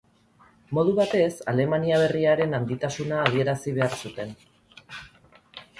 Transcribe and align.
Modu 0.77 0.95
batez, 0.99 1.27
Alemania 1.53 1.99
Berriaren 2.05 2.59
handitasuna 2.61 3.21
adierazi 3.27 3.79
behar 3.79 3.97
zuten. 4.07 4.35